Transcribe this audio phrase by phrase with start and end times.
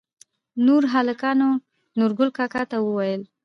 [0.65, 1.49] نوور هلکانو
[1.97, 3.21] نورګل کاکا ته وويل